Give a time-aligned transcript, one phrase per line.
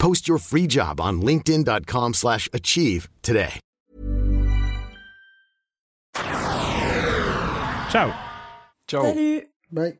[0.00, 3.60] Post your free job on linkedin.com/achieve slash achieve today.
[7.90, 8.10] Ciao
[8.90, 9.04] Ciao.
[9.04, 9.98] Salut Bye.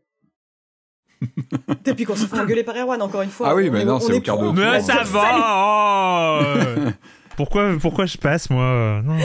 [1.85, 3.51] Depuis qu'on se fait engueuler par Erwan, encore une fois.
[3.51, 4.51] Ah oui, mais non, on c'est est au quart de.
[4.53, 6.91] Mais ça va oh
[7.41, 9.17] Pourquoi, pourquoi je passe, moi Non.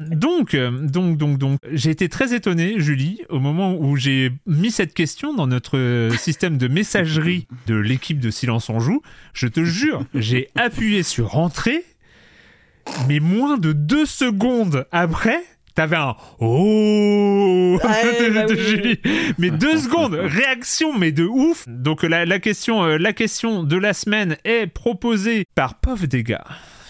[0.00, 4.70] donc, euh, donc, donc, donc, j'ai été très étonné, Julie, au moment où j'ai mis
[4.70, 9.02] cette question dans notre euh, système de messagerie de l'équipe de Silence on Joue.
[9.34, 11.84] Je te jure, j'ai appuyé sur Entrée,
[13.08, 15.42] mais moins de deux secondes après,
[15.74, 19.00] t'avais un Oh Ouais, de, bah de oui, oui, Julie.
[19.38, 21.66] Mais deux secondes, réaction, mais de ouf.
[21.68, 26.44] Donc la, la question, euh, la question de la semaine est proposée par Pov Dega.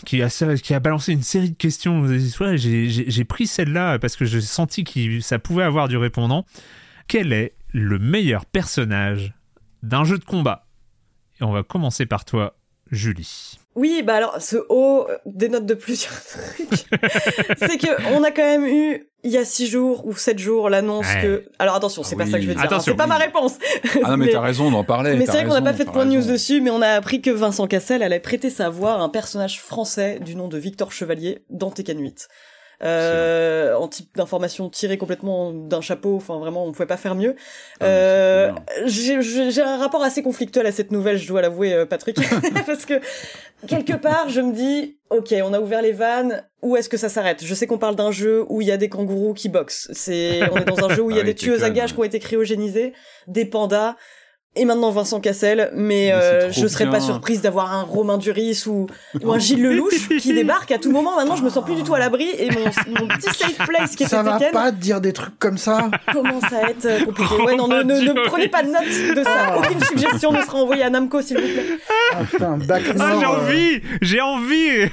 [0.06, 2.02] Qui a, qui a balancé une série de questions.
[2.02, 6.46] Ouais, j'ai pris celle-là parce que j'ai senti que ça pouvait avoir du répondant.
[7.06, 9.34] Quel est le meilleur personnage
[9.82, 10.66] d'un jeu de combat?
[11.40, 12.56] Et on va commencer par toi,
[12.90, 13.59] Julie.
[13.76, 16.68] Oui, bah alors, ce haut dénote de plusieurs trucs.
[17.58, 20.68] c'est que on a quand même eu, il y a six jours ou sept jours,
[20.68, 21.22] l'annonce Ouais.
[21.22, 21.44] que...
[21.60, 22.62] Alors attention, c'est Ah pas ça que je veux dire.
[22.62, 23.54] hein, Attention, c'est pas ma réponse.
[24.04, 25.14] Ah non, mais, Mais- t'as raison d'en parler.
[25.16, 26.88] Mais c'est vrai qu'on n'a pas fait de point de news dessus, mais on a
[26.88, 30.58] appris que Vincent Cassel allait prêter sa voix à un personnage français du nom de
[30.58, 32.28] Victor Chevalier dans Tekken 8.
[32.82, 37.36] Euh, en type d'information tirée complètement d'un chapeau, enfin vraiment on pouvait pas faire mieux.
[37.80, 38.52] Ah, Euh,
[38.86, 42.16] j'ai un rapport assez conflictuel à cette nouvelle, je dois l'avouer euh, Patrick,
[42.66, 42.94] parce que
[43.66, 47.10] quelque part je me dis, ok on a ouvert les vannes, où est-ce que ça
[47.10, 47.44] s'arrête?
[47.44, 50.40] Je sais qu'on parle d'un jeu où il y a des kangourous qui boxent, c'est
[50.50, 51.94] on est dans un jeu où il y a Ah des tueuses à gages ouais.
[51.94, 52.94] qui ont été cryogénisées,
[53.26, 53.96] des pandas.
[54.56, 58.64] Et maintenant Vincent Cassel, mais, Mais euh, je serais pas surprise d'avoir un Romain Duris
[58.66, 58.88] ou,
[59.22, 61.14] ou un Gilles Lelouch qui débarque à tout moment.
[61.14, 62.64] Maintenant, je me sens plus du tout à l'abri et mon,
[63.00, 65.88] mon petit safe place qui était Ça va Tekken pas dire des trucs comme ça.
[66.12, 67.34] commence à être euh, compliqué.
[67.44, 69.56] Ouais, non, ne, ne, ne prenez pas de note de ça.
[69.56, 71.78] Aucune suggestion ne sera envoyée à Namco, s'il vous plaît.
[72.12, 72.78] Ah putain, Ah,
[73.20, 74.90] j'ai euh, envie J'ai envie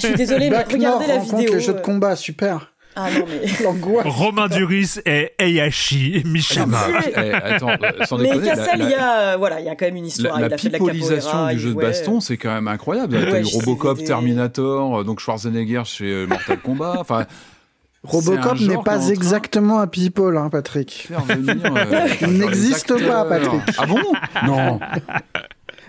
[0.00, 1.54] Je suis désolée, mais regardez la vidéo.
[1.54, 1.82] les jeux de euh.
[1.82, 2.72] combat, super.
[3.00, 3.48] Ah non, mais.
[3.64, 4.06] L'angoisse.
[4.06, 6.78] Romain Duris et Heihachi et Mishima.
[6.96, 7.12] Ah, Tué.
[7.16, 9.68] eh, attends, euh, sans Mais déconner, la- Cassel, la- il y a, voilà, il y
[9.68, 10.40] a quand même une histoire.
[10.40, 11.84] la il a fait de la pipolisation capoeira, du jeu de ouais.
[11.84, 13.14] baston, c'est quand même incroyable.
[13.16, 16.96] Ouais, T'as eu je Robocop, des- Terminator, euh, donc Schwarzenegger chez euh, Mortal Kombat.
[16.98, 21.06] Enfin, C'est un Robocop genre n'est est pas train- exactement un people, hein, Patrick.
[21.08, 21.56] faire venir.
[21.64, 23.08] euh, Il les n'existe acteurs.
[23.08, 23.60] pas, Patrick.
[23.78, 23.98] Ah bon?
[24.46, 24.80] Non.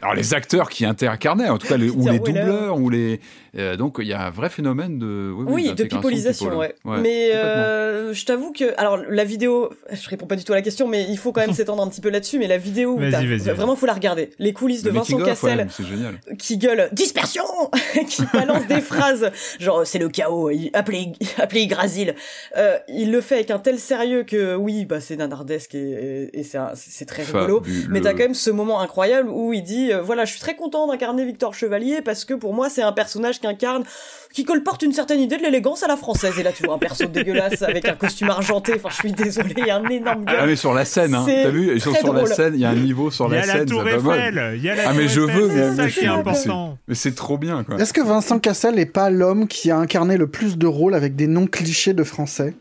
[0.01, 2.41] Alors les acteurs qui incarnaient, en tout cas, les, ou Peter les Weller.
[2.45, 3.19] doubleurs, ou les.
[3.57, 5.31] Euh, donc il y a un vrai phénomène de.
[5.35, 6.59] Oui, Oui, de pipolisation, people.
[6.59, 6.75] ouais.
[6.85, 10.55] Ouais, mais euh, je t'avoue que, alors la vidéo, je réponds pas du tout à
[10.55, 12.39] la question, mais il faut quand même s'étendre un petit peu là-dessus.
[12.39, 13.55] Mais la vidéo, vas-y, vas-y.
[13.55, 14.31] vraiment faut la regarder.
[14.39, 16.19] Les coulisses de Le Vincent ouais, Cassel c'est génial.
[16.37, 17.43] qui gueule dispersion,
[18.07, 22.15] qui balance des phrases genre c'est le chaos, appelez appelez Yggdrasil.
[22.57, 26.43] Euh, il le fait avec un tel sérieux que oui, bah c'est nanardesque et, et
[26.43, 27.59] c'est très rigolo.
[27.63, 27.87] Fabuleux.
[27.89, 30.55] Mais t'as quand même ce moment incroyable où il dit euh, voilà je suis très
[30.55, 33.83] content d'incarner Victor Chevalier parce que pour moi c'est un personnage qui incarne
[34.31, 36.77] qui colporte une certaine idée de l'élégance à la française et là tu vois un
[36.77, 40.23] perso dégueulasse avec un costume argenté enfin je suis désolé il y a un énorme
[40.27, 41.23] Ah gueule mais sur la scène, hein.
[41.25, 43.31] C'est t'as vu Ils sont sur la scène, il y a un niveau sur Il
[43.31, 44.19] y la a la scène, tour ça va mal.
[44.19, 44.53] Eiffel.
[44.57, 46.09] Il y a la Ah, mais je veux, c'est mais- ça mais qui est je-
[46.09, 46.77] important.
[46.87, 47.77] Mais c'est trop bien, quoi.
[47.79, 51.15] Est-ce que Vincent Cassel n'est pas l'homme qui a incarné le plus de rôles avec
[51.15, 52.53] des noms clichés de français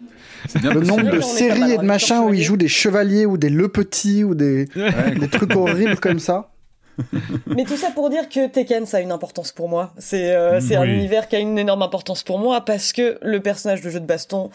[0.48, 3.36] C'est bien Le nombre de séries et de machins où il joue des chevaliers ou
[3.36, 6.50] des le petit ou des, Ouais, des trucs horribles comme ça
[7.46, 9.92] Mais tout ça pour dire que Tekken, ça a une importance pour moi.
[9.98, 13.80] C'est euh, un univers qui a une énorme importance pour moi parce que le personnage
[13.80, 14.50] de jeu de baston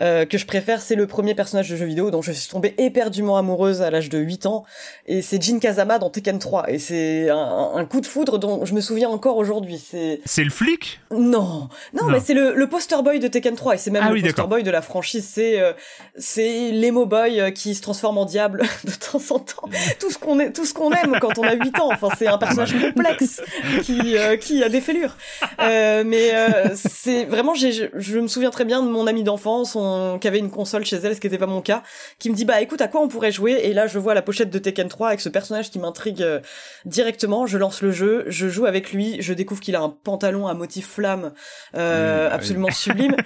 [0.00, 2.74] euh, que je préfère, c'est le premier personnage de jeu vidéo dont je suis tombée
[2.78, 4.64] éperdument amoureuse à l'âge de 8 ans.
[5.06, 6.70] Et c'est Jin Kazama dans Tekken 3.
[6.70, 9.78] Et c'est un, un coup de foudre dont je me souviens encore aujourd'hui.
[9.78, 11.00] C'est C'est le flic?
[11.10, 12.06] Non, non, Non.
[12.08, 14.22] mais c'est le, le poster boy de Tekken 3 et c'est même Ah le oui,
[14.22, 15.26] poster boy de la franchise.
[15.32, 15.72] C'est euh,
[16.16, 19.68] c'est l'emo boy euh, qui se transforme en diable de temps en temps.
[20.00, 21.88] Tout ce qu'on est, tout ce qu'on aime quand on a 8 ans.
[21.92, 23.40] Enfin, c'est un personnage complexe
[23.82, 25.16] qui euh, qui a des fêlures.
[25.60, 29.22] Euh, mais euh, c'est vraiment, j'ai, je, je me souviens très bien de mon ami
[29.24, 29.85] d'enfance, on,
[30.20, 31.82] qui avait une console chez elle, ce qui n'était pas mon cas,
[32.18, 33.60] qui me dit bah écoute à quoi on pourrait jouer?
[33.64, 36.40] Et là je vois la pochette de Tekken 3 avec ce personnage qui m'intrigue euh,
[36.84, 37.46] directement.
[37.46, 40.54] Je lance le jeu, je joue avec lui, je découvre qu'il a un pantalon à
[40.54, 41.32] motif flamme
[41.76, 43.16] euh, Mmh, absolument sublime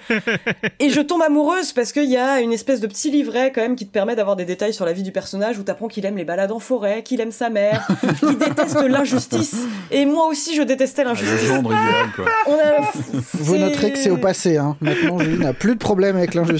[0.79, 3.75] et je tombe amoureuse parce qu'il y a une espèce de petit livret quand même
[3.75, 6.17] qui te permet d'avoir des détails sur la vie du personnage où t'apprends qu'il aime
[6.17, 7.87] les balades en forêt, qu'il aime sa mère,
[8.19, 9.55] qu'il déteste l'injustice
[9.91, 11.49] et moi aussi je détestais Le l'injustice.
[12.47, 12.91] On a-
[13.33, 14.57] Vous noterez que c'est au passé.
[14.57, 14.77] Hein.
[14.81, 16.50] Maintenant, Julie n'a plus de problème avec l'injustice.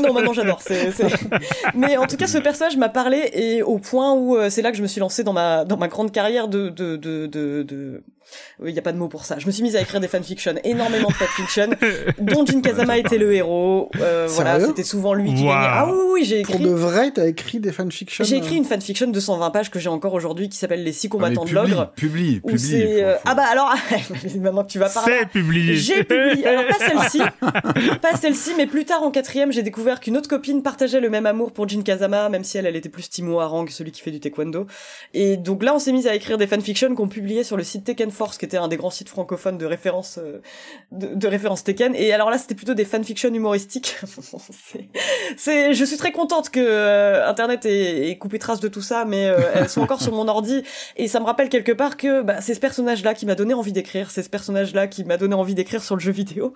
[0.00, 0.60] Non, maintenant j'adore.
[0.60, 1.06] c'est- c'est-
[1.74, 4.70] Mais en tout cas, ce personnage m'a parlé et au point où euh, c'est là
[4.70, 7.62] que je me suis lancée dans ma dans ma grande carrière de de de de.
[7.62, 8.02] de...
[8.64, 9.38] Il n'y a pas de mot pour ça.
[9.38, 11.68] Je me suis mise à écrire des fanfictions, énormément de fanfictions,
[12.18, 13.90] dont Jin Kazama était le héros.
[14.00, 15.50] Euh, voilà, c'était souvent lui qui gagnait.
[15.52, 16.64] Ah oui, oui, j'ai Pour écrit.
[16.64, 19.78] de vrai, t'as écrit des fanfictions J'ai euh, écrit une fanfiction de 120 pages que
[19.78, 21.92] j'ai encore aujourd'hui qui s'appelle Les six combattants de publie, l'ogre.
[21.96, 22.58] publie, publie.
[22.58, 23.74] faut- euh, faut- Ah bah alors,
[24.40, 25.14] maintenant que tu vas parler.
[25.20, 25.76] C'est publié.
[25.76, 27.20] J'ai publié, alors pas celle-ci,
[28.00, 31.26] pas celle-ci, mais plus tard en quatrième, j'ai découvert qu'une autre copine partageait le même
[31.26, 34.10] amour pour Jin Kazama, même si elle, elle était plus Timo Harang, celui qui fait
[34.10, 34.66] du taekwondo.
[35.14, 37.84] Et donc là, on s'est mis à écrire des fanfictions qu'on publiait sur le site
[37.84, 40.40] Tekken Force, qui était un des grands sites francophones de référence, euh,
[40.92, 41.94] de, de référence Tekken.
[41.94, 43.96] Et alors là, c'était plutôt des fanfictions humoristiques.
[45.36, 49.04] c'est, je suis très contente que euh, Internet ait, ait coupé trace de tout ça,
[49.04, 50.62] mais euh, elles sont encore sur mon ordi.
[50.96, 53.72] Et ça me rappelle quelque part que bah, c'est ce personnage-là qui m'a donné envie
[53.72, 56.54] d'écrire, c'est ce personnage-là qui m'a donné envie d'écrire sur le jeu vidéo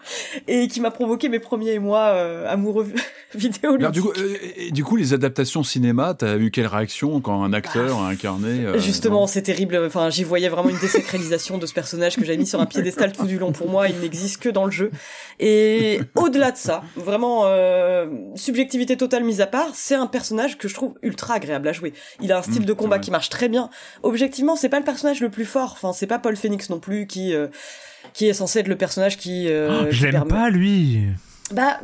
[0.48, 2.88] et qui m'a provoqué mes premiers mois euh, amoureux
[3.34, 3.74] vidéo.
[3.74, 4.12] Alors, du, coup,
[4.56, 8.78] et du coup, les adaptations cinéma, t'as eu quelle réaction quand un acteur a incarné
[8.78, 9.78] Justement, c'est terrible.
[9.86, 13.12] Enfin, j'y voyais vraiment une désacralisation de ce personnage que j'avais mis sur un piédestal
[13.12, 13.52] tout du long.
[13.52, 14.90] Pour moi, il n'existe que dans le jeu.
[15.38, 20.68] Et au-delà de ça, vraiment euh, subjectivité totale mise à part, c'est un personnage que
[20.68, 21.92] je trouve ultra agréable à jouer.
[22.20, 23.70] Il a un style Mmh, de combat qui marche très bien.
[24.02, 25.72] Objectivement, c'est pas le personnage le plus fort.
[25.72, 27.48] Enfin, c'est pas Paul Phoenix non plus qui euh,
[28.12, 29.46] qui est censé être le personnage qui.
[29.48, 31.00] euh, Oh, je l'aime permet- pas, lui.
[31.52, 31.80] Bah.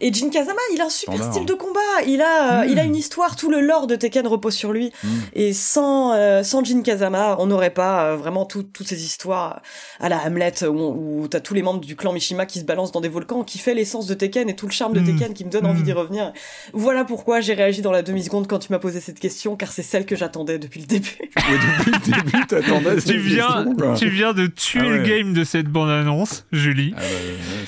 [0.00, 1.34] Et Jin Kazama, il a un super Standard.
[1.34, 1.80] style de combat.
[2.06, 3.36] Il a, euh, il a une histoire.
[3.36, 4.92] Tout le lore de Tekken repose sur lui.
[5.02, 5.08] Mm.
[5.34, 9.60] Et sans, euh, sans Jin Kazama, on n'aurait pas euh, vraiment tout- toutes ces histoires
[10.00, 12.92] à la Hamlet où, où t'as tous les membres du clan Mishima qui se balancent
[12.92, 15.06] dans des volcans, qui fait l'essence de Tekken et tout le charme de Mm.
[15.18, 16.32] Tekken qui me donne envie d'y revenir.
[16.72, 19.72] Voilà pourquoi j'ai réagi dans la demi seconde quand tu m'as posé cette question, car
[19.72, 21.18] c'est celle que j'attendais depuis le début.
[21.48, 24.98] Ouais, depuis le début, t'attendais cette Tu viens, question, tu viens de tuer Ah ouais.
[24.98, 26.92] le game de cette bande-annonce, Julie.
[26.96, 27.00] Ah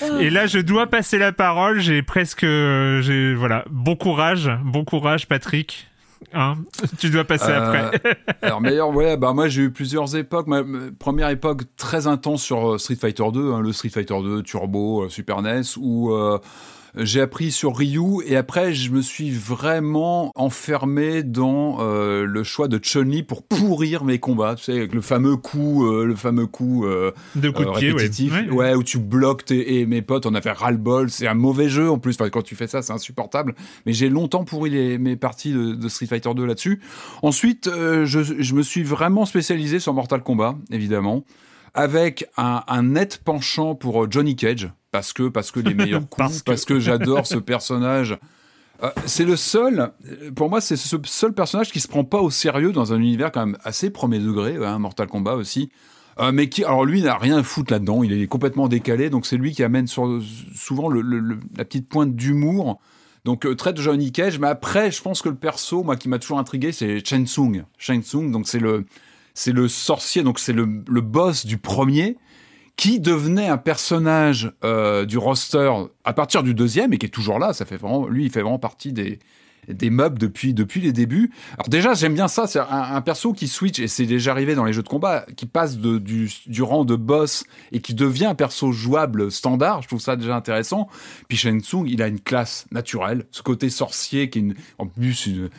[0.01, 1.81] bah, ouais, Et là, je dois passer la parole.
[1.81, 5.87] J'ai presque, euh, j'ai voilà, bon courage, bon courage, Patrick.
[6.35, 6.57] Hein
[6.99, 8.01] tu dois passer Euh, après.
[8.43, 10.47] Alors meilleur, ouais, bah moi j'ai eu plusieurs époques.
[10.47, 10.63] Ma,
[10.99, 15.09] première époque très intense sur euh, Street Fighter 2, hein, le Street Fighter 2 Turbo,
[15.09, 16.13] Super NES, où
[16.97, 22.69] j'ai appris sur Ryu et après je me suis vraiment enfermé dans euh, le choix
[22.69, 24.55] de Chun-Li pour pourrir mes combats.
[24.57, 27.75] Tu sais, avec le fameux coup, euh, le fameux coup euh, De coups de euh,
[27.79, 28.51] pied, répétitif, Ouais.
[28.51, 31.11] ouais, où tu bloques tes, et mes potes, on a fait ras-le-bol.
[31.11, 32.15] C'est un mauvais jeu en plus.
[32.15, 33.55] Enfin, quand tu fais ça, c'est insupportable.
[33.87, 36.81] Mais j'ai longtemps pourri les, mes parties de, de Street Fighter 2 là-dessus.
[37.23, 38.05] Ensuite, je,
[38.39, 41.25] je me suis vraiment spécialisé sur Mortal Kombat, évidemment,
[41.75, 46.17] avec un, un net penchant pour Johnny Cage, parce que parce que les meilleurs coups,
[46.17, 46.75] Parce parce que.
[46.75, 48.19] que, j'adore ce personnage.
[48.83, 49.93] Euh, c'est le seul,
[50.35, 53.31] pour moi, c'est ce seul personnage qui se prend pas au sérieux dans un univers
[53.31, 55.71] quand même assez premier degré, hein, Mortal Kombat aussi.
[56.19, 58.03] Euh, mais qui, alors lui, n'a rien à foutre là-dedans.
[58.03, 60.21] Il est complètement décalé, donc c'est lui qui amène sur,
[60.55, 62.81] souvent le- le- le- la petite pointe d'humour.
[63.27, 66.09] Donc euh, très de Johnny Cage, mais après, je pense que le perso, moi, qui
[66.09, 67.65] m'a toujours intrigué, c'est Shen Tsung.
[67.77, 68.87] Shen Tsung, donc c'est le,
[69.35, 70.65] c'est le sorcier, donc c'est le
[71.03, 72.17] boss du premier,
[72.81, 75.71] qui devenait un personnage euh, du roster
[76.03, 77.53] à partir du deuxième et qui est toujours là.
[77.53, 79.19] Ça fait vraiment, lui, il fait vraiment partie des
[79.69, 81.31] des mobs depuis depuis les débuts.
[81.55, 84.65] Alors déjà, j'aime bien ça, c'est un, perso qui switch et c'est déjà arrivé dans
[84.65, 88.35] les jeux de combat, qui passe du, du rang de boss et qui devient un
[88.35, 89.83] perso jouable standard.
[89.83, 90.89] Je trouve ça déjà intéressant.
[91.29, 94.45] Puis Shen Tsung, il a une classe naturelle, ce côté sorcier qui est
[94.79, 95.51] en plus il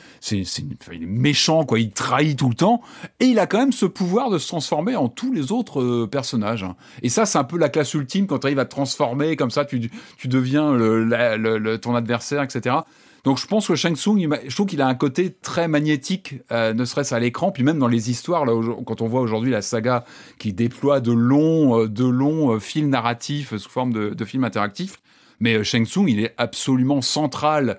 [1.03, 2.81] est méchant quoi, il trahit tout le temps
[3.20, 6.08] et il a quand même ce pouvoir de se transformer en tous les autres euh,
[6.08, 6.63] personnages.
[6.63, 6.75] hein.
[7.01, 9.51] Et ça, c'est un peu la classe ultime quand tu arrives à te transformer comme
[9.51, 12.75] ça, tu tu deviens le- ton adversaire, etc.
[13.24, 16.74] Donc je pense que Shang Tsung, je trouve qu'il a un côté très magnétique, euh,
[16.74, 18.46] ne serait-ce à l'écran, puis même dans les histoires.
[18.46, 20.06] Là, quand on voit aujourd'hui la saga
[20.40, 25.01] qui déploie de longs, euh, de longs euh, fils narratifs sous forme de, films interactifs,
[25.40, 27.78] mais Shang Tsung, il est absolument central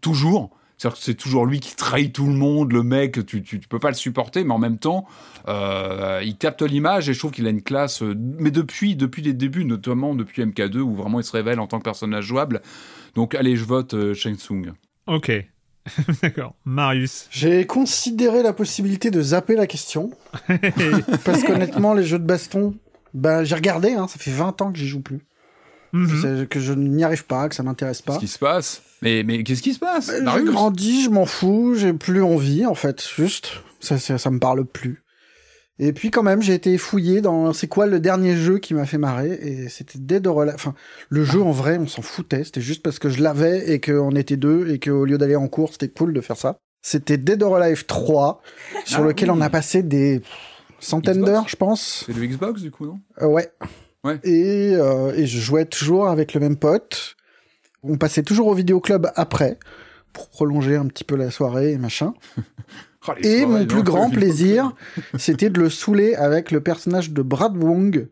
[0.00, 0.50] toujours.
[0.76, 3.78] C'est-à-dire que c'est toujours lui qui trahit tout le monde, le mec, tu, tu, peux
[3.78, 5.06] pas le supporter, mais en même temps,
[5.46, 8.02] il capte l'image et je trouve qu'il a une classe.
[8.02, 11.78] mais depuis, depuis les débuts, notamment depuis MK2, où vraiment il se révèle en tant
[11.78, 12.60] que personnage jouable.
[13.14, 14.72] Donc allez, je vote euh, Shang Tsung.
[15.06, 15.30] Ok.
[16.22, 16.54] D'accord.
[16.64, 17.28] Marius.
[17.30, 20.10] J'ai considéré la possibilité de zapper la question.
[21.24, 22.74] parce qu'honnêtement, les jeux de baston,
[23.12, 25.20] ben, j'ai regardé, hein, ça fait 20 ans que j'y joue plus.
[25.92, 26.46] Mhm.
[26.48, 28.14] Que je n'y arrive pas, que ça m'intéresse pas.
[28.14, 28.82] Qu'est-ce qui se passe?
[29.00, 30.08] Mais, mais qu'est-ce qui se passe?
[30.08, 33.52] Euh, J'ai grandi, je m'en fous, j'ai plus envie, en fait, juste.
[33.78, 35.03] Ça, ça, ça me parle plus.
[35.80, 38.86] Et puis quand même, j'ai été fouillé dans c'est quoi le dernier jeu qui m'a
[38.86, 40.54] fait marrer et c'était Dead or Alive.
[40.54, 40.74] Enfin,
[41.08, 42.44] le jeu en vrai, on s'en foutait.
[42.44, 45.48] C'était juste parce que je l'avais et qu'on était deux et qu'au lieu d'aller en
[45.48, 46.58] cours, c'était cool de faire ça.
[46.82, 48.40] C'était Dead or Alive 3,
[48.84, 49.36] sur Ah lequel oui.
[49.38, 50.22] on a passé des
[50.78, 52.04] centaines d'heures, je pense.
[52.06, 53.00] C'est le Xbox du coup, non?
[53.22, 53.50] Euh, ouais.
[54.04, 54.20] Ouais.
[54.22, 57.16] Et, euh, et je jouais toujours avec le même pote.
[57.82, 59.58] On passait toujours au vidéoclub après
[60.12, 62.14] pour prolonger un petit peu la soirée et machin.
[63.06, 64.72] Oh, Et soirées, mon plus grand plaisir,
[65.18, 68.08] c'était de le saouler avec le personnage de Brad Wong,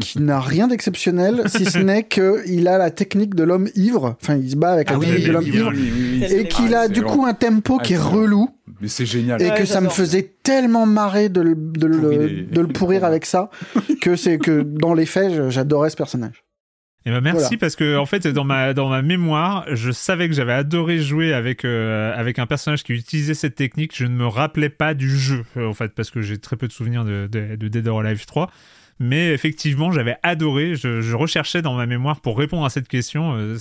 [0.00, 4.16] qui n'a rien d'exceptionnel, si ce n'est qu'il a la technique de l'homme ivre.
[4.22, 5.70] Enfin, il se bat avec Ah la oui, technique de l'homme ivre.
[5.74, 6.34] oui, oui, oui.
[6.34, 7.10] Et qu'il Ah, a du long.
[7.10, 8.48] coup un tempo Ah, qui est relou.
[8.80, 9.42] Mais c'est génial.
[9.42, 12.60] Et Ouais, que ça me faisait tellement marrer de le, de le, Pourrir les- de
[12.60, 13.50] le pourrir avec ça,
[14.00, 16.41] que c'est que dans les faits, j'adorais ce personnage.
[17.04, 17.58] Eh ben merci Voilà.
[17.58, 21.32] parce que en fait dans ma dans ma mémoire, je savais que j'avais adoré jouer
[21.32, 23.96] avec euh, avec un personnage qui utilisait cette technique.
[23.96, 26.68] Je ne me rappelais pas du jeu euh, en fait parce que j'ai très peu
[26.68, 28.50] de souvenirs de, de, de Dead or Alive 3.
[29.00, 30.76] Mais effectivement, j'avais adoré.
[30.76, 33.34] Je, je recherchais dans ma mémoire pour répondre à cette question.
[33.34, 33.56] euh,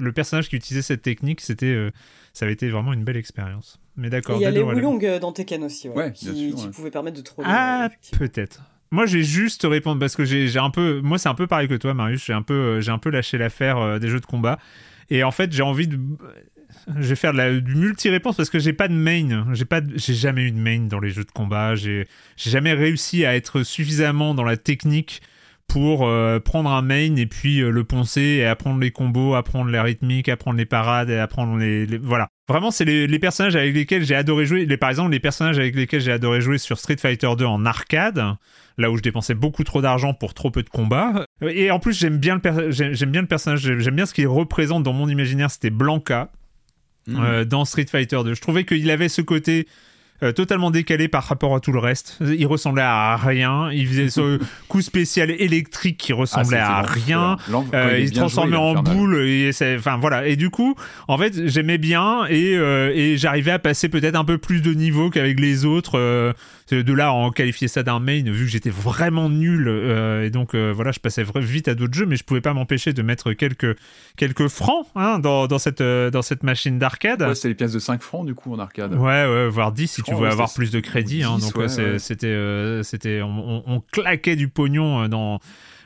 [0.00, 1.90] le personnage qui utilisait cette technique, c'était euh,
[2.32, 3.78] ça avait été vraiment une belle expérience.
[3.96, 4.36] Mais Et d'accord.
[4.36, 6.70] il y a les euh, dans Tekken aussi, ouais, Ouais, qui, sûr, qui ouais.
[6.70, 7.48] pouvaient permettre de troller.
[7.50, 8.62] Ah, peut-être.
[8.90, 11.74] Moi, j'ai juste répondre parce que j'ai un peu, moi, c'est un peu pareil que
[11.74, 12.24] toi, Marius.
[12.24, 14.58] J'ai un peu, euh, un peu lâché l'affaire euh, des jeux de combat.
[15.10, 15.98] Et en fait, j'ai envie de,
[16.88, 19.46] je vais faire la, multi-réponse parce que j'ai pas de main.
[19.52, 21.74] J'ai pas, j'ai jamais eu de main dans les jeux de combat.
[21.74, 25.22] J'ai jamais réussi à être suffisamment dans la technique
[25.68, 29.70] pour euh, prendre un main et puis euh, le poncer et apprendre les combos, apprendre
[29.70, 32.28] les rythmiques, apprendre les parades et apprendre les, les- voilà.
[32.48, 34.66] Vraiment, c'est les, les personnages avec lesquels j'ai adoré jouer.
[34.66, 37.66] Les, par exemple, les personnages avec lesquels j'ai adoré jouer sur Street Fighter 2 en
[37.66, 38.22] arcade,
[38.78, 41.26] là où je dépensais beaucoup trop d'argent pour trop peu de combats.
[41.42, 44.84] Et en plus, j'aime bien le j'aime bien le personnage, j'aime bien ce qu'il représente
[44.84, 45.50] dans mon imaginaire.
[45.50, 46.30] C'était Blanca
[47.08, 48.34] euh, dans Street Fighter 2.
[48.34, 49.66] Je trouvais qu'il avait ce côté
[50.22, 52.18] euh, totalement décalé par rapport à tout le reste.
[52.20, 53.70] Il ressemblait à rien.
[53.72, 57.36] Il faisait ce coup spécial électrique qui Ah, ressemblait c'était à rien.
[57.74, 60.74] Euh, il se transformait joué, en boule et enfin voilà et du coup
[61.08, 64.72] en fait j'aimais bien et, euh, et j'arrivais à passer peut-être un peu plus de
[64.72, 65.98] niveau qu'avec les autres
[66.70, 69.68] de là en qualifier ça d'un main vu que j'étais vraiment nul
[70.24, 73.02] et donc voilà je passais vite à d'autres jeux mais je pouvais pas m'empêcher de
[73.02, 73.76] mettre quelques
[74.16, 77.78] quelques francs hein, dans, dans cette dans cette machine d'arcade Ouais, c'est les pièces de
[77.78, 78.94] 5 francs du coup en arcade.
[78.94, 81.22] Ouais, ouais, voire 10 si tu veux ouais, avoir plus de crédit.
[81.22, 81.98] hein, 10, donc ouais, euh, ouais.
[81.98, 85.40] c'était, euh, c'était, on, on- on claquait du pognon euh, dans.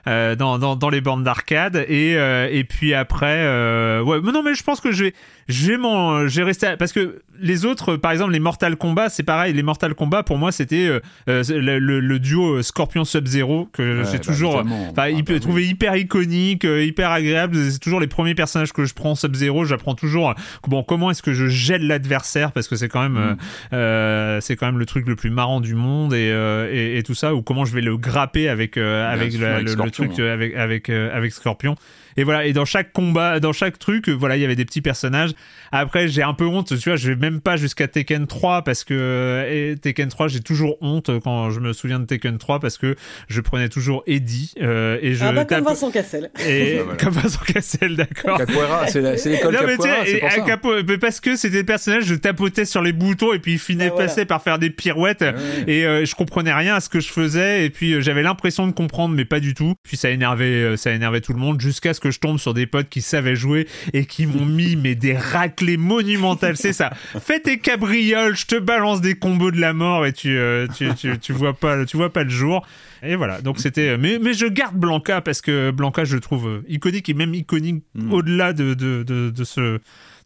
[0.07, 4.33] Euh, dans, dans, dans les bornes d'arcade et, euh, et puis après euh, ouais mais
[4.33, 5.15] non mais je pense que je vais
[5.49, 9.23] j'ai mon j'ai resté à- parce que les autres par exemple les Mortal Kombat c'est
[9.23, 13.27] pareil les Mortal Kombat pour moi c'était euh, euh, le, le- le duo Scorpion Sub
[13.27, 14.57] Zero que j'ai bah, toujours.
[14.57, 15.69] Enfin, Ah, il peut bah, trouver oui.
[15.69, 17.57] hyper iconique, hyper agréable.
[17.71, 19.65] C'est toujours les premiers personnages que je prends Sub-Zero.
[19.65, 20.35] J'apprends toujours,
[20.69, 23.37] bon, comment est-ce que je gèle l'adversaire parce que c'est quand même,
[23.71, 24.41] Mm.
[24.41, 27.15] c'est quand même le truc le plus marrant du monde et, euh, et, et tout
[27.15, 27.35] ça.
[27.35, 30.23] Ou comment je vais le grapper avec avec, la- avec le, le truc hein.
[30.23, 31.75] euh, avec avec euh, avec Scorpion.
[32.17, 32.45] Et voilà.
[32.45, 35.31] Et dans chaque combat, dans chaque truc, euh, voilà, il y avait des petits personnages.
[35.71, 36.77] Après, j'ai un peu honte.
[36.77, 40.27] Tu vois, je vais même pas jusqu'à Tekken 3 parce que euh, et Tekken 3,
[40.27, 42.97] j'ai toujours honte quand je me souviens de Tekken 3 parce que
[43.29, 46.31] je prenais toujours Eddie euh, et je Ah bah comme Vincent Cassel.
[46.47, 46.99] et Ah, voilà.
[46.99, 48.39] comme Vincent Cassel, d'accord.
[48.39, 50.41] Capoeira, c'est la- c'est l'école Non, mais tu Capoeira, et pour ça.
[50.41, 53.59] Capo- mais parce que c'était le personnage, je tapotais sur les boutons et puis il
[53.61, 54.09] finait Ah, voilà.
[54.09, 55.35] passer par faire des pirouettes Ouais.
[55.69, 58.67] et euh, je comprenais rien à ce que je faisais et puis euh, j'avais l'impression
[58.67, 59.75] de comprendre mais pas du tout.
[59.83, 62.53] Puis ça énervait, euh, ça énervait tout le monde jusqu'à ce que je tombe sur
[62.55, 66.57] des potes qui savaient jouer et qui m'ont mis mais des raclées monumentales.
[66.57, 66.91] C'est ça.
[67.21, 70.95] Fais tes cabrioles, je te balance des combos de la mort et tu, euh, tu,
[70.95, 72.67] tu, tu vois pas, tu vois pas le jour.
[73.03, 73.41] Et voilà.
[73.41, 77.09] Donc c'était, mais, mais je garde Blanca parce que Blanca je le trouve euh, iconique
[77.09, 78.13] et même iconique Mm.
[78.13, 79.81] au-delà de, de, de, de ce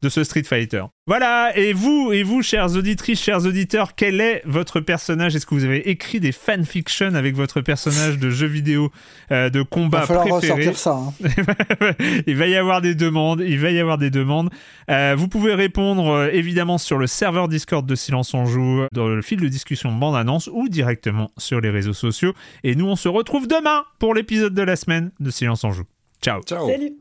[0.05, 0.85] de ce Street Fighter.
[1.07, 5.35] Voilà, et vous, et vous, chers auditrices, chers auditeurs, quel est votre personnage?
[5.35, 8.91] Est-ce que vous avez écrit des fanfictions avec votre personnage de jeu vidéo
[9.33, 10.69] euh, de combat va falloir préféré?
[10.69, 10.93] ressortir ça.
[10.93, 11.93] hein.
[12.27, 14.51] il va y avoir des demandes, il va y avoir des demandes.
[14.91, 19.09] Euh, vous pouvez répondre euh, évidemment sur le serveur Discord de Silence on Joue, dans
[19.09, 22.35] le fil de discussion bande annonce ou directement sur les réseaux sociaux.
[22.63, 25.85] Et nous, on se retrouve demain pour l'épisode de la semaine de Silence on Joue.
[26.23, 26.69] Ciao Ciao.
[26.69, 26.95] Salut